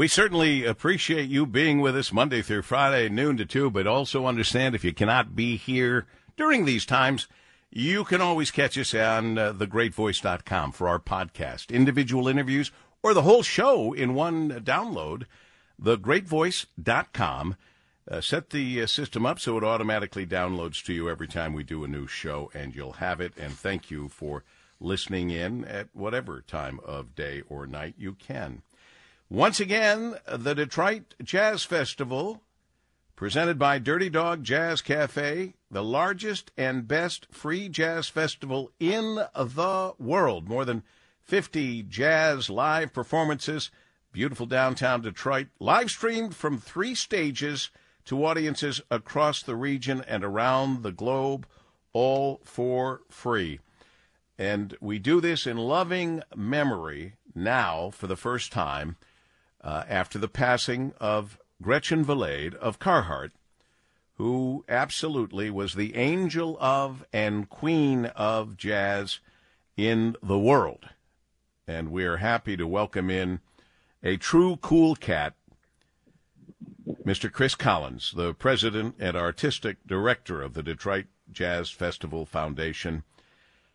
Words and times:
We 0.00 0.08
certainly 0.08 0.64
appreciate 0.64 1.28
you 1.28 1.44
being 1.44 1.82
with 1.82 1.94
us 1.94 2.10
Monday 2.10 2.40
through 2.40 2.62
Friday, 2.62 3.10
noon 3.10 3.36
to 3.36 3.44
2, 3.44 3.70
but 3.70 3.86
also 3.86 4.24
understand 4.24 4.74
if 4.74 4.82
you 4.82 4.94
cannot 4.94 5.36
be 5.36 5.58
here 5.58 6.06
during 6.38 6.64
these 6.64 6.86
times, 6.86 7.28
you 7.68 8.04
can 8.04 8.22
always 8.22 8.50
catch 8.50 8.78
us 8.78 8.94
on 8.94 9.36
uh, 9.36 9.52
thegreatvoice.com 9.52 10.72
for 10.72 10.88
our 10.88 10.98
podcast, 10.98 11.70
individual 11.70 12.28
interviews, 12.28 12.72
or 13.02 13.12
the 13.12 13.20
whole 13.20 13.42
show 13.42 13.92
in 13.92 14.14
one 14.14 14.48
download. 14.64 15.26
Thegreatvoice.com. 15.78 17.56
Uh, 18.10 18.20
set 18.22 18.48
the 18.48 18.80
uh, 18.80 18.86
system 18.86 19.26
up 19.26 19.38
so 19.38 19.58
it 19.58 19.64
automatically 19.64 20.24
downloads 20.24 20.82
to 20.82 20.94
you 20.94 21.10
every 21.10 21.28
time 21.28 21.52
we 21.52 21.62
do 21.62 21.84
a 21.84 21.88
new 21.88 22.06
show, 22.06 22.50
and 22.54 22.74
you'll 22.74 22.92
have 22.92 23.20
it. 23.20 23.34
And 23.36 23.52
thank 23.52 23.90
you 23.90 24.08
for 24.08 24.44
listening 24.80 25.28
in 25.28 25.66
at 25.66 25.88
whatever 25.92 26.40
time 26.40 26.80
of 26.86 27.14
day 27.14 27.42
or 27.50 27.66
night 27.66 27.96
you 27.98 28.14
can. 28.14 28.62
Once 29.32 29.60
again, 29.60 30.16
the 30.26 30.54
Detroit 30.54 31.14
Jazz 31.22 31.62
Festival, 31.62 32.42
presented 33.14 33.60
by 33.60 33.78
Dirty 33.78 34.10
Dog 34.10 34.42
Jazz 34.42 34.82
Cafe, 34.82 35.54
the 35.70 35.84
largest 35.84 36.50
and 36.56 36.88
best 36.88 37.28
free 37.30 37.68
jazz 37.68 38.08
festival 38.08 38.72
in 38.80 39.14
the 39.32 39.94
world. 40.00 40.48
More 40.48 40.64
than 40.64 40.82
50 41.22 41.84
jazz 41.84 42.50
live 42.50 42.92
performances, 42.92 43.70
beautiful 44.10 44.46
downtown 44.46 45.00
Detroit, 45.00 45.46
live 45.60 45.92
streamed 45.92 46.34
from 46.34 46.58
three 46.58 46.96
stages 46.96 47.70
to 48.06 48.26
audiences 48.26 48.80
across 48.90 49.44
the 49.44 49.54
region 49.54 50.02
and 50.08 50.24
around 50.24 50.82
the 50.82 50.90
globe, 50.90 51.46
all 51.92 52.40
for 52.42 53.02
free. 53.08 53.60
And 54.36 54.76
we 54.80 54.98
do 54.98 55.20
this 55.20 55.46
in 55.46 55.56
loving 55.56 56.24
memory 56.34 57.14
now 57.32 57.90
for 57.90 58.08
the 58.08 58.16
first 58.16 58.50
time 58.50 58.96
uh, 59.62 59.84
after 59.88 60.18
the 60.18 60.28
passing 60.28 60.92
of 61.00 61.38
Gretchen 61.62 62.04
Valade 62.04 62.54
of 62.54 62.78
Carhartt, 62.78 63.32
who 64.14 64.64
absolutely 64.68 65.50
was 65.50 65.74
the 65.74 65.96
angel 65.96 66.56
of 66.60 67.04
and 67.12 67.48
queen 67.48 68.06
of 68.06 68.56
jazz 68.56 69.20
in 69.76 70.16
the 70.22 70.38
world. 70.38 70.90
And 71.66 71.90
we 71.90 72.04
are 72.04 72.18
happy 72.18 72.56
to 72.56 72.66
welcome 72.66 73.10
in 73.10 73.40
a 74.02 74.16
true 74.16 74.56
cool 74.56 74.94
cat, 74.94 75.34
Mr. 77.04 77.30
Chris 77.30 77.54
Collins, 77.54 78.12
the 78.16 78.34
president 78.34 78.96
and 78.98 79.16
artistic 79.16 79.76
director 79.86 80.42
of 80.42 80.54
the 80.54 80.62
Detroit 80.62 81.06
Jazz 81.32 81.70
Festival 81.70 82.26
Foundation. 82.26 83.04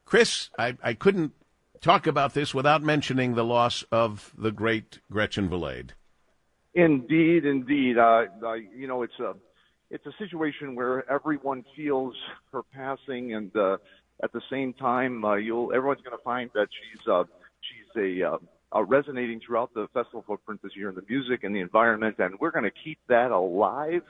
Chris, 0.04 0.50
I, 0.60 0.78
I 0.84 0.94
couldn't 0.94 1.34
talk 1.82 2.08
about 2.08 2.34
this 2.34 2.54
without 2.54 2.84
mentioning 2.84 3.36
the 3.36 3.44
loss 3.44 3.84
of 3.92 4.34
the 4.38 4.52
great 4.52 5.00
Gretchen 5.12 5.50
Valade. 5.50 5.92
Indeed, 6.74 7.46
indeed. 7.46 7.98
Uh, 7.98 8.24
you 8.76 8.88
know, 8.88 9.04
it's 9.04 9.20
a 9.20 9.34
it's 9.90 10.06
a 10.06 10.12
situation 10.18 10.76
where 10.76 11.10
everyone 11.10 11.64
feels 11.76 12.16
her 12.52 12.64
passing, 12.64 13.34
and 13.34 13.56
uh, 13.56 13.78
at 14.24 14.34
the 14.34 14.42
same 14.50 14.74
time, 14.74 15.24
uh, 15.24 15.36
you'll 15.36 15.72
everyone's 15.74 16.02
going 16.02 16.18
to 16.18 16.24
find 16.24 16.50
that 16.54 16.68
she's 16.72 17.08
uh, 17.08 17.24
she's 17.62 18.02
a 18.02 18.34
uh, 18.34 18.38
uh, 18.76 18.84
resonating 18.84 19.40
throughout 19.46 19.74
the 19.74 19.88
festival 19.94 20.24
footprint 20.28 20.62
this 20.62 20.76
year 20.76 20.90
in 20.90 20.96
the 20.96 21.04
music 21.08 21.44
and 21.44 21.56
the 21.56 21.62
environment, 21.62 22.16
and 22.20 22.36
we're 22.40 22.52
going 22.52 22.66
to 22.66 22.72
keep 22.84 23.00
that 23.08 23.32
alive, 23.32 24.02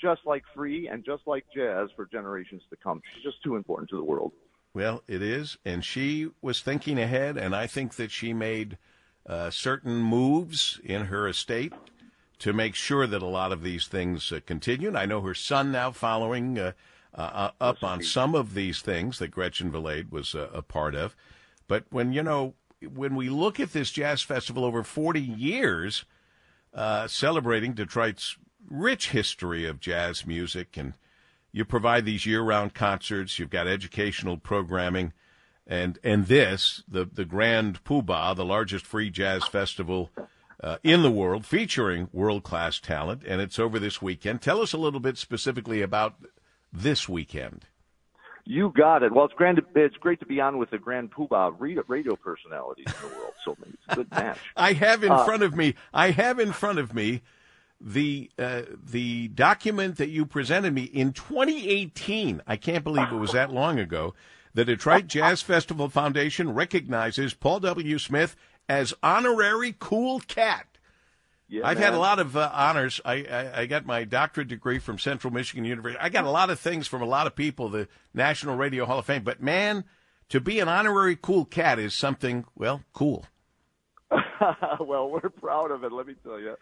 just 0.00 0.22
like 0.24 0.42
free 0.54 0.88
and 0.88 1.04
just 1.04 1.22
like 1.26 1.44
jazz 1.54 1.88
for 1.94 2.06
generations 2.06 2.62
to 2.70 2.76
come. 2.76 3.02
She's 3.14 3.24
just 3.24 3.42
too 3.42 3.56
important 3.56 3.90
to 3.90 3.96
the 3.96 4.04
world. 4.04 4.32
Well, 4.74 5.04
it 5.06 5.22
is, 5.22 5.56
and 5.64 5.84
she 5.84 6.30
was 6.42 6.60
thinking 6.60 6.98
ahead, 6.98 7.36
and 7.36 7.54
I 7.54 7.68
think 7.68 7.94
that 7.94 8.10
she 8.10 8.32
made 8.32 8.76
uh, 9.24 9.50
certain 9.50 9.98
moves 9.98 10.80
in 10.82 11.06
her 11.06 11.28
estate 11.28 11.72
to 12.40 12.52
make 12.52 12.74
sure 12.74 13.06
that 13.06 13.22
a 13.22 13.26
lot 13.26 13.52
of 13.52 13.62
these 13.62 13.86
things 13.86 14.32
uh, 14.32 14.40
continue. 14.44 14.88
And 14.88 14.98
I 14.98 15.06
know 15.06 15.20
her 15.20 15.34
son 15.34 15.70
now 15.70 15.92
following 15.92 16.58
uh, 16.58 16.72
uh, 17.14 17.20
uh 17.20 17.50
up 17.60 17.84
on 17.84 18.02
some 18.02 18.34
of 18.34 18.54
these 18.54 18.80
things 18.80 19.20
that 19.20 19.30
Gretchen 19.30 19.70
Valade 19.70 20.10
was 20.10 20.34
uh, 20.34 20.48
a 20.52 20.60
part 20.60 20.96
of. 20.96 21.14
But 21.68 21.84
when 21.90 22.12
you 22.12 22.24
know, 22.24 22.54
when 22.92 23.14
we 23.14 23.28
look 23.30 23.60
at 23.60 23.72
this 23.72 23.92
jazz 23.92 24.22
festival 24.22 24.64
over 24.64 24.82
40 24.82 25.20
years, 25.20 26.04
uh, 26.74 27.06
celebrating 27.06 27.74
Detroit's 27.74 28.36
rich 28.68 29.10
history 29.10 29.66
of 29.66 29.78
jazz 29.78 30.26
music 30.26 30.76
and 30.76 30.94
you 31.54 31.64
provide 31.64 32.04
these 32.04 32.26
year-round 32.26 32.74
concerts. 32.74 33.38
You've 33.38 33.48
got 33.48 33.68
educational 33.68 34.36
programming, 34.36 35.12
and 35.64 36.00
and 36.02 36.26
this 36.26 36.82
the 36.88 37.04
the 37.04 37.24
Grand 37.24 37.84
Poobah, 37.84 38.34
the 38.34 38.44
largest 38.44 38.84
free 38.84 39.08
jazz 39.08 39.46
festival 39.46 40.10
uh, 40.60 40.78
in 40.82 41.02
the 41.02 41.12
world, 41.12 41.46
featuring 41.46 42.08
world-class 42.12 42.80
talent, 42.80 43.22
and 43.24 43.40
it's 43.40 43.60
over 43.60 43.78
this 43.78 44.02
weekend. 44.02 44.42
Tell 44.42 44.60
us 44.60 44.72
a 44.72 44.78
little 44.78 44.98
bit 44.98 45.16
specifically 45.16 45.80
about 45.80 46.16
this 46.72 47.08
weekend. 47.08 47.66
You 48.44 48.72
got 48.76 49.04
it. 49.04 49.12
Well, 49.12 49.24
it's 49.24 49.34
grand. 49.34 49.62
It's 49.76 49.96
great 49.98 50.18
to 50.20 50.26
be 50.26 50.40
on 50.40 50.58
with 50.58 50.70
the 50.70 50.78
Grand 50.78 51.12
Poobah 51.12 51.54
radio 51.86 52.16
personalities 52.16 52.86
in 52.88 53.08
the 53.08 53.16
world. 53.16 53.32
So 53.44 53.56
it's 53.62 53.76
a 53.90 53.94
good 53.94 54.10
match. 54.10 54.38
I 54.56 54.72
have 54.72 55.04
in 55.04 55.12
uh, 55.12 55.24
front 55.24 55.44
of 55.44 55.54
me. 55.54 55.76
I 55.94 56.10
have 56.10 56.40
in 56.40 56.50
front 56.50 56.80
of 56.80 56.92
me 56.94 57.22
the 57.84 58.30
uh, 58.38 58.62
the 58.90 59.28
document 59.28 59.98
that 59.98 60.08
you 60.08 60.24
presented 60.24 60.72
me 60.72 60.84
in 60.84 61.12
2018. 61.12 62.40
I 62.46 62.56
can't 62.56 62.82
believe 62.82 63.12
it 63.12 63.16
was 63.16 63.32
that 63.32 63.52
long 63.52 63.78
ago. 63.78 64.14
The 64.54 64.64
Detroit 64.64 65.06
Jazz 65.06 65.42
Festival 65.42 65.88
Foundation 65.88 66.54
recognizes 66.54 67.34
Paul 67.34 67.60
W. 67.60 67.98
Smith 67.98 68.36
as 68.68 68.94
honorary 69.02 69.74
cool 69.78 70.20
cat. 70.20 70.66
Yeah, 71.46 71.66
I've 71.66 71.76
man. 71.76 71.92
had 71.92 71.94
a 71.94 71.98
lot 71.98 72.18
of 72.20 72.36
uh, 72.36 72.50
honors. 72.54 73.00
I, 73.04 73.24
I, 73.24 73.60
I, 73.60 73.66
got 73.66 73.84
my 73.84 74.04
doctorate 74.04 74.48
degree 74.48 74.78
from 74.78 74.98
Central 74.98 75.30
Michigan 75.30 75.66
University. 75.66 76.00
I 76.02 76.08
got 76.08 76.24
a 76.24 76.30
lot 76.30 76.48
of 76.48 76.58
things 76.58 76.86
from 76.86 77.02
a 77.02 77.06
lot 77.06 77.26
of 77.26 77.36
people, 77.36 77.68
the 77.68 77.86
National 78.14 78.56
Radio 78.56 78.86
Hall 78.86 78.98
of 78.98 79.04
Fame. 79.04 79.24
But 79.24 79.42
man, 79.42 79.84
to 80.30 80.40
be 80.40 80.58
an 80.58 80.68
honorary 80.68 81.16
cool 81.20 81.44
cat 81.44 81.78
is 81.78 81.92
something, 81.92 82.46
well, 82.56 82.82
cool. 82.94 83.26
well, 84.80 85.10
we're 85.10 85.28
proud 85.28 85.70
of 85.70 85.84
it, 85.84 85.92
let 85.92 86.06
me 86.06 86.14
tell 86.22 86.38
you. 86.38 86.54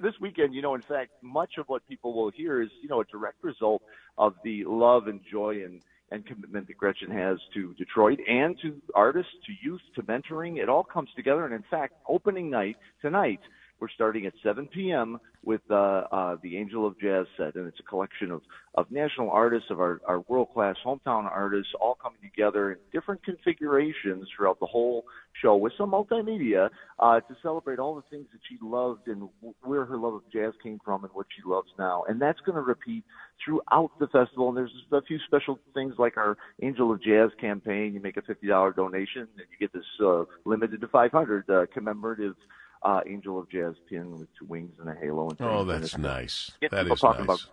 This 0.00 0.14
weekend, 0.20 0.54
you 0.54 0.62
know, 0.62 0.74
in 0.74 0.82
fact, 0.82 1.10
much 1.22 1.52
of 1.58 1.66
what 1.68 1.86
people 1.88 2.14
will 2.14 2.30
hear 2.30 2.60
is, 2.60 2.68
you 2.82 2.88
know, 2.88 3.00
a 3.00 3.04
direct 3.04 3.42
result 3.42 3.82
of 4.18 4.34
the 4.44 4.64
love 4.64 5.06
and 5.06 5.20
joy 5.30 5.62
and, 5.64 5.82
and 6.10 6.26
commitment 6.26 6.66
that 6.66 6.76
Gretchen 6.76 7.10
has 7.10 7.38
to 7.54 7.74
Detroit 7.74 8.18
and 8.28 8.56
to 8.62 8.80
artists, 8.94 9.32
to 9.46 9.52
youth, 9.62 9.80
to 9.94 10.02
mentoring. 10.02 10.58
It 10.58 10.68
all 10.68 10.84
comes 10.84 11.10
together. 11.16 11.44
And 11.44 11.54
in 11.54 11.64
fact, 11.70 11.94
opening 12.08 12.50
night 12.50 12.76
tonight, 13.00 13.40
we're 13.80 13.88
starting 13.88 14.26
at 14.26 14.32
7 14.42 14.68
p.m. 14.68 15.18
with 15.44 15.62
uh, 15.70 16.04
uh, 16.12 16.36
the 16.42 16.56
Angel 16.56 16.86
of 16.86 16.98
Jazz 17.00 17.26
set, 17.36 17.54
and 17.54 17.66
it's 17.66 17.80
a 17.80 17.82
collection 17.82 18.30
of, 18.30 18.42
of 18.74 18.90
national 18.90 19.30
artists, 19.30 19.70
of 19.70 19.80
our, 19.80 20.00
our 20.06 20.20
world 20.28 20.48
class 20.52 20.76
hometown 20.84 21.24
artists, 21.24 21.72
all 21.80 21.96
coming 22.02 22.20
together 22.22 22.72
in 22.72 22.78
different 22.92 23.24
configurations 23.24 24.28
throughout 24.36 24.60
the 24.60 24.66
whole 24.66 25.04
show 25.40 25.56
with 25.56 25.72
some 25.78 25.92
multimedia 25.92 26.68
uh, 26.98 27.20
to 27.20 27.36
celebrate 27.42 27.78
all 27.78 27.94
the 27.94 28.02
things 28.10 28.26
that 28.32 28.40
she 28.48 28.58
loved 28.62 29.08
and 29.08 29.28
where 29.62 29.84
her 29.84 29.96
love 29.96 30.14
of 30.14 30.22
jazz 30.32 30.52
came 30.62 30.78
from 30.84 31.04
and 31.04 31.12
what 31.14 31.26
she 31.34 31.42
loves 31.48 31.68
now. 31.78 32.04
And 32.08 32.20
that's 32.20 32.40
going 32.40 32.56
to 32.56 32.62
repeat 32.62 33.04
throughout 33.44 33.90
the 33.98 34.06
festival. 34.08 34.48
And 34.48 34.56
there's 34.56 34.72
a 34.92 35.02
few 35.02 35.18
special 35.26 35.58
things 35.74 35.94
like 35.98 36.16
our 36.16 36.36
Angel 36.62 36.92
of 36.92 37.02
Jazz 37.02 37.30
campaign. 37.40 37.94
You 37.94 38.00
make 38.00 38.16
a 38.16 38.22
$50 38.22 38.76
donation 38.76 39.22
and 39.22 39.46
you 39.50 39.58
get 39.58 39.72
this 39.72 39.84
uh, 40.04 40.24
limited 40.44 40.80
to 40.80 40.88
500 40.88 41.48
uh, 41.48 41.66
commemorative 41.72 42.34
uh, 42.82 43.00
Angel 43.06 43.38
of 43.38 43.48
Jazz 43.48 43.74
pin 43.88 44.18
with 44.18 44.28
two 44.38 44.46
wings 44.46 44.72
and 44.80 44.88
a 44.88 44.94
halo. 44.94 45.30
And 45.30 45.40
oh, 45.40 45.64
that's 45.64 45.98
nice. 45.98 46.52
That 46.70 46.86
is 46.86 47.02
nice. 47.02 47.46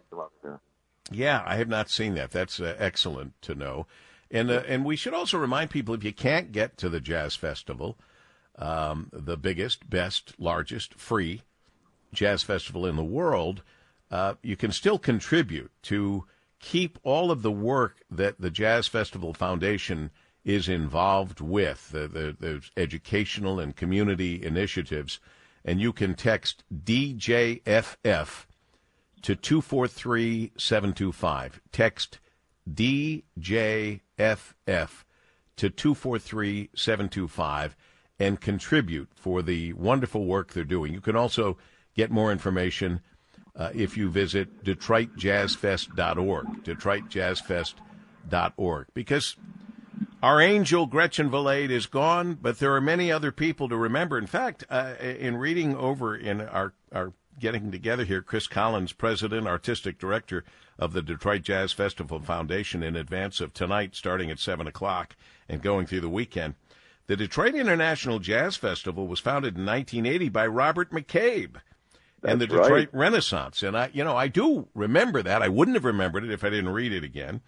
Yeah, 1.11 1.43
I 1.45 1.55
have 1.55 1.69
not 1.69 1.89
seen 1.89 2.15
that. 2.15 2.31
That's 2.31 2.59
uh, 2.59 2.75
excellent 2.77 3.41
to 3.43 3.55
know. 3.55 3.87
And 4.29 4.51
uh, 4.51 4.63
and 4.67 4.83
we 4.83 4.95
should 4.95 5.13
also 5.13 5.37
remind 5.37 5.69
people 5.69 5.95
if 5.95 6.03
you 6.03 6.13
can't 6.13 6.51
get 6.51 6.77
to 6.77 6.89
the 6.89 6.99
jazz 6.99 7.35
festival, 7.35 7.97
um, 8.57 9.09
the 9.13 9.37
biggest, 9.37 9.89
best, 9.89 10.33
largest 10.37 10.95
free 10.95 11.43
jazz 12.13 12.43
festival 12.43 12.85
in 12.85 12.95
the 12.95 13.03
world, 13.03 13.63
uh, 14.11 14.35
you 14.41 14.55
can 14.55 14.71
still 14.71 14.99
contribute 14.99 15.71
to 15.83 16.25
keep 16.59 16.97
all 17.03 17.31
of 17.31 17.41
the 17.41 17.51
work 17.51 18.01
that 18.09 18.39
the 18.39 18.49
Jazz 18.49 18.87
Festival 18.87 19.33
Foundation 19.33 20.11
is 20.47 20.67
involved 20.69 21.41
with, 21.41 21.91
the, 21.91 22.07
the, 22.07 22.35
the 22.39 22.63
educational 22.77 23.59
and 23.59 23.75
community 23.75 24.41
initiatives, 24.41 25.19
and 25.65 25.81
you 25.81 25.91
can 25.91 26.15
text 26.15 26.63
DJFF 26.73 28.45
to 29.23 29.35
243 29.35 30.53
725. 30.57 31.59
Text 31.73 32.19
DJFF 32.73 33.99
to 35.57 35.69
243 35.69 36.69
725 36.73 37.75
and 38.17 38.39
contribute 38.39 39.09
for 39.15 39.41
the 39.41 39.73
wonderful 39.73 40.25
work 40.25 40.53
they're 40.53 40.63
doing. 40.63 40.93
You 40.93 41.01
can 41.01 41.17
also 41.17 41.57
get 41.93 42.09
more 42.09 42.31
information 42.31 43.01
uh, 43.53 43.71
if 43.75 43.97
you 43.97 44.09
visit 44.09 44.63
DetroitJazzFest.org. 44.63 46.63
DetroitJazzFest.org. 46.63 48.87
Because 48.93 49.35
Our 50.23 50.41
angel 50.41 50.87
Gretchen 50.87 51.29
Valade 51.29 51.69
is 51.69 51.85
gone, 51.85 52.39
but 52.41 52.57
there 52.57 52.73
are 52.73 52.81
many 52.81 53.11
other 53.11 53.31
people 53.31 53.69
to 53.69 53.77
remember. 53.77 54.17
In 54.17 54.25
fact, 54.25 54.63
uh, 54.69 54.95
in 54.99 55.37
reading 55.37 55.75
over 55.75 56.15
in 56.15 56.41
our, 56.41 56.73
our 56.91 57.13
getting 57.39 57.71
together 57.71 58.03
here, 58.03 58.23
Chris 58.23 58.47
Collins, 58.47 58.93
president, 58.93 59.47
artistic 59.47 59.99
director 59.99 60.43
of 60.79 60.93
the 60.93 61.03
Detroit 61.03 61.43
Jazz 61.43 61.71
Festival 61.71 62.19
Foundation, 62.19 62.81
in 62.81 62.95
advance 62.95 63.39
of 63.39 63.53
tonight, 63.53 63.95
starting 63.95 64.31
at 64.31 64.39
7 64.39 64.65
o'clock 64.65 65.15
and 65.47 65.61
going 65.61 65.85
through 65.85 66.01
the 66.01 66.09
weekend. 66.09 66.55
The 67.05 67.15
Detroit 67.15 67.53
International 67.53 68.17
Jazz 68.17 68.57
Festival 68.57 69.07
was 69.07 69.19
founded 69.19 69.55
in 69.55 69.65
1980 69.65 70.29
by 70.29 70.47
Robert 70.47 70.91
McCabe 70.91 71.57
and 72.23 72.41
the 72.41 72.47
Detroit 72.47 72.71
right. 72.71 72.89
Renaissance. 72.91 73.61
And 73.61 73.77
I, 73.77 73.91
you 73.93 74.03
know, 74.03 74.17
I 74.17 74.27
do 74.27 74.67
remember 74.73 75.21
that. 75.21 75.43
I 75.43 75.47
wouldn't 75.47 75.75
have 75.75 75.85
remembered 75.85 76.23
it 76.23 76.31
if 76.31 76.43
I 76.43 76.49
didn't 76.49 76.69
read 76.69 76.91
it 76.91 77.03
again. 77.03 77.41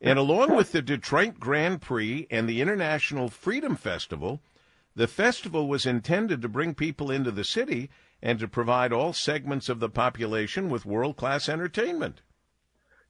And 0.00 0.18
along 0.18 0.54
with 0.54 0.72
the 0.72 0.82
Detroit 0.82 1.40
Grand 1.40 1.80
Prix 1.80 2.26
and 2.30 2.48
the 2.48 2.60
International 2.60 3.28
Freedom 3.28 3.76
Festival, 3.76 4.40
the 4.94 5.06
festival 5.06 5.68
was 5.68 5.86
intended 5.86 6.42
to 6.42 6.48
bring 6.48 6.74
people 6.74 7.10
into 7.10 7.30
the 7.30 7.44
city 7.44 7.90
and 8.22 8.38
to 8.38 8.48
provide 8.48 8.92
all 8.92 9.12
segments 9.12 9.68
of 9.68 9.80
the 9.80 9.88
population 9.88 10.68
with 10.68 10.86
world 10.86 11.16
class 11.16 11.48
entertainment. 11.48 12.22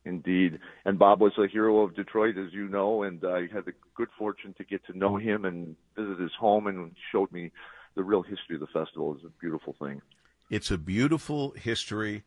Indeed. 0.04 0.60
And 0.84 0.98
Bob 0.98 1.20
was 1.20 1.32
a 1.36 1.48
hero 1.48 1.80
of 1.80 1.96
Detroit, 1.96 2.36
as 2.38 2.52
you 2.52 2.68
know, 2.68 3.02
and 3.02 3.24
I 3.24 3.48
had 3.52 3.64
the 3.64 3.72
good 3.94 4.08
fortune 4.16 4.54
to 4.58 4.64
get 4.64 4.84
to 4.86 4.96
know 4.96 5.16
him 5.16 5.44
and 5.44 5.74
visit 5.96 6.20
his 6.20 6.32
home 6.38 6.68
and 6.68 6.92
showed 7.10 7.30
me 7.32 7.50
the 7.96 8.04
real 8.04 8.22
history 8.22 8.54
of 8.54 8.60
the 8.60 8.66
festival. 8.68 9.14
It's 9.14 9.24
a 9.24 9.40
beautiful 9.40 9.74
thing. 9.80 10.00
It's 10.48 10.70
a 10.70 10.78
beautiful 10.78 11.50
history 11.52 12.22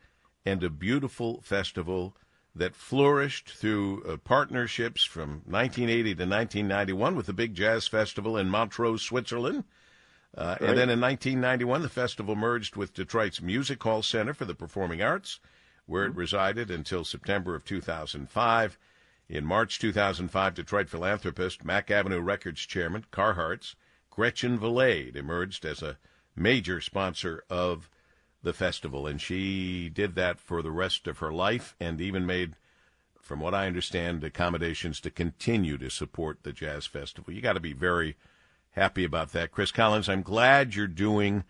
and 0.45 0.61
a 0.63 0.69
beautiful 0.69 1.41
festival 1.41 2.17
that 2.55 2.75
flourished 2.75 3.49
through 3.49 4.03
uh, 4.03 4.17
partnerships 4.17 5.03
from 5.03 5.41
1980 5.45 6.15
to 6.15 6.23
1991 6.23 7.15
with 7.15 7.27
the 7.27 7.33
big 7.33 7.53
jazz 7.53 7.87
festival 7.87 8.37
in 8.37 8.49
Montreux, 8.49 8.97
Switzerland. 8.97 9.63
Uh, 10.37 10.57
right. 10.59 10.69
And 10.69 10.77
then 10.77 10.89
in 10.89 11.01
1991, 11.01 11.81
the 11.81 11.89
festival 11.89 12.35
merged 12.35 12.75
with 12.75 12.93
Detroit's 12.93 13.41
Music 13.41 13.81
Hall 13.81 14.03
Center 14.03 14.33
for 14.33 14.45
the 14.45 14.55
Performing 14.55 15.01
Arts, 15.01 15.39
where 15.85 16.05
it 16.05 16.11
mm-hmm. 16.11 16.19
resided 16.19 16.69
until 16.69 17.03
September 17.03 17.55
of 17.55 17.65
2005. 17.65 18.77
In 19.27 19.45
March 19.45 19.79
2005, 19.79 20.55
Detroit 20.55 20.89
philanthropist, 20.89 21.63
Mack 21.63 21.91
Avenue 21.91 22.19
Records 22.19 22.61
chairman 22.61 23.05
Carhartts, 23.11 23.75
Gretchen 24.09 24.57
Valade 24.57 25.15
emerged 25.15 25.65
as 25.65 25.81
a 25.81 25.97
major 26.35 26.81
sponsor 26.81 27.43
of 27.49 27.89
the 28.41 28.53
festival, 28.53 29.05
and 29.05 29.21
she 29.21 29.89
did 29.89 30.15
that 30.15 30.39
for 30.39 30.61
the 30.61 30.71
rest 30.71 31.07
of 31.07 31.19
her 31.19 31.31
life, 31.31 31.75
and 31.79 31.99
even 31.99 32.25
made, 32.25 32.55
from 33.21 33.39
what 33.39 33.53
I 33.53 33.67
understand, 33.67 34.23
accommodations 34.23 34.99
to 35.01 35.11
continue 35.11 35.77
to 35.77 35.89
support 35.89 36.43
the 36.43 36.53
jazz 36.53 36.85
festival. 36.85 37.33
You 37.33 37.41
got 37.41 37.53
to 37.53 37.59
be 37.59 37.73
very 37.73 38.15
happy 38.71 39.03
about 39.03 39.33
that, 39.33 39.51
Chris 39.51 39.71
Collins. 39.71 40.07
I'm 40.07 40.21
glad 40.21 40.75
you're 40.75 40.87
doing 40.87 41.43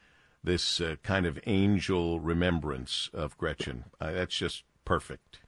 this 0.44 0.82
uh, 0.82 0.96
kind 1.04 1.26
of 1.26 1.40
angel 1.46 2.20
remembrance 2.20 3.10
of 3.14 3.38
Gretchen. 3.38 3.86
Uh, 4.00 4.12
that's 4.12 4.36
just 4.36 4.64
perfect. 4.86 5.40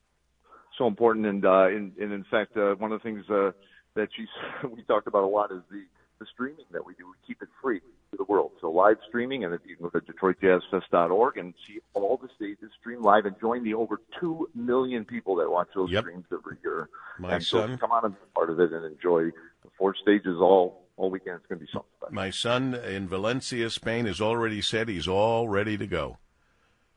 So 0.77 0.87
important, 0.87 1.25
and 1.25 1.45
uh, 1.45 1.67
and, 1.67 1.91
and 1.97 2.11
in 2.13 2.25
fact, 2.29 2.55
uh, 2.57 2.75
one 2.75 2.91
of 2.91 3.01
the 3.01 3.03
things 3.03 3.29
uh, 3.29 3.51
that 3.95 4.09
she 4.15 4.25
we 4.67 4.83
talked 4.83 5.07
about 5.07 5.23
a 5.23 5.27
lot 5.27 5.51
is 5.51 5.61
the 5.69 5.83
the 6.19 6.25
streaming 6.33 6.65
that 6.71 6.85
we 6.85 6.93
do. 6.95 7.07
We 7.07 7.15
keep 7.25 7.41
it 7.41 7.49
free 7.61 7.79
to 8.11 8.17
the 8.17 8.23
world. 8.23 8.51
So 8.61 8.69
live 8.81 8.97
streaming, 9.07 9.43
and 9.43 9.53
if 9.53 9.61
you 9.65 9.75
can 9.75 9.89
go 9.89 9.99
to 9.99 10.13
DetroitJazzFest.org 10.13 11.37
and 11.37 11.53
see 11.67 11.79
all 11.93 12.19
the 12.21 12.29
stages 12.35 12.71
stream 12.79 13.01
live 13.03 13.25
and 13.25 13.35
join 13.39 13.63
the 13.63 13.73
over 13.75 14.01
two 14.19 14.49
million 14.55 15.05
people 15.05 15.35
that 15.35 15.49
watch 15.49 15.67
those 15.75 15.91
yep. 15.91 16.03
streams 16.03 16.25
every 16.31 16.57
year. 16.63 16.89
My 17.19 17.35
and 17.35 17.43
son, 17.43 17.73
so 17.73 17.77
come 17.77 17.91
on 17.91 18.05
and 18.05 18.13
be 18.13 18.19
part 18.33 18.49
of 18.49 18.59
it 18.59 18.71
and 18.71 18.83
enjoy 18.85 19.25
the 19.25 19.69
four 19.77 19.93
stages 20.01 20.37
all 20.39 20.87
all 20.97 21.11
weekend. 21.11 21.37
It's 21.37 21.45
going 21.47 21.59
to 21.59 21.65
be 21.65 21.71
something 21.71 21.89
special. 21.97 22.15
My 22.15 22.31
son 22.31 22.73
in 22.73 23.07
Valencia, 23.07 23.69
Spain, 23.69 24.05
has 24.07 24.19
already 24.19 24.61
said 24.61 24.89
he's 24.89 25.07
all 25.07 25.47
ready 25.47 25.77
to 25.77 25.85
go. 25.85 26.17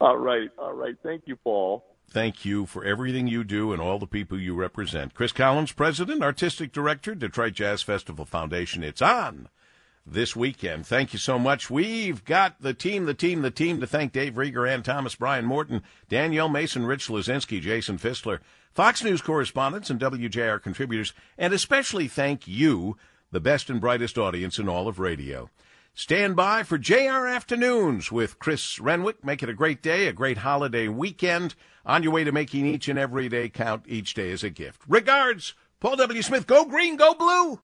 All 0.01 0.17
right, 0.17 0.49
all 0.59 0.73
right. 0.73 0.97
Thank 1.03 1.25
you, 1.27 1.37
Paul. 1.37 1.85
Thank 2.09 2.45
you 2.45 2.67
for 2.67 2.85
everything 2.85 3.27
you 3.27 3.45
do 3.45 3.73
and 3.73 3.81
all 3.81 3.99
the 3.99 4.07
people 4.07 4.39
you 4.39 4.55
represent. 4.55 5.15
Chris 5.15 5.33
Collins, 5.33 5.73
President, 5.73 6.23
Artistic 6.23 6.73
Director, 6.73 7.15
Detroit 7.15 7.55
Jazz 7.55 7.83
Festival 7.83 8.25
Foundation. 8.25 8.83
It's 8.83 9.03
on 9.03 9.49
this 10.07 10.37
weekend. 10.37 10.87
Thank 10.87 11.13
you 11.13 11.19
so 11.19 11.39
much. 11.39 11.71
We've 11.71 12.25
got 12.25 12.61
the 12.61 12.75
team, 12.75 13.07
the 13.07 13.15
team, 13.15 13.43
the 13.43 13.51
team 13.51 13.81
to 13.81 13.87
thank 13.87 14.13
Dave 14.13 14.35
Rieger, 14.35 14.69
Ann 14.69 14.83
Thomas, 14.83 15.15
Brian 15.15 15.45
Morton, 15.45 15.83
Danielle 16.09 16.49
Mason, 16.49 16.85
Rich 16.85 17.09
Lazinski, 17.09 17.61
Jason 17.61 17.99
Fistler, 17.99 18.41
Fox 18.73 19.03
News 19.03 19.23
correspondents, 19.23 19.89
and 19.89 20.01
WJR 20.01 20.63
contributors, 20.63 21.13
and 21.39 21.55
especially 21.55 22.09
thank 22.09 22.47
you, 22.47 22.97
the 23.31 23.41
best 23.41 23.71
and 23.71 23.81
brightest 23.81 24.19
audience 24.19 24.59
in 24.59 24.69
all 24.69 24.89
of 24.89 24.99
radio. 24.99 25.49
Stand 25.97 26.35
by 26.35 26.65
for 26.65 26.77
JR 26.77 27.27
Afternoons 27.27 28.11
with 28.11 28.41
Chris 28.41 28.81
Renwick. 28.81 29.25
Make 29.25 29.45
it 29.45 29.49
a 29.49 29.55
great 29.55 29.81
day, 29.81 30.09
a 30.09 30.13
great 30.13 30.39
holiday 30.39 30.89
weekend 30.89 31.55
on 31.87 32.03
your 32.03 32.11
way 32.11 32.25
to 32.25 32.33
making 32.33 32.67
each 32.67 32.89
and 32.89 32.99
every 32.99 33.29
day 33.29 33.49
count. 33.49 33.85
Each 33.87 34.13
day 34.13 34.33
as 34.33 34.43
a 34.43 34.51
gift. 34.51 34.83
Regards, 34.89 35.55
Paul 35.79 35.95
W. 35.97 36.21
Smith. 36.21 36.49
Go 36.49 36.65
green, 36.65 36.97
go 36.97 37.15
blue. 37.15 37.61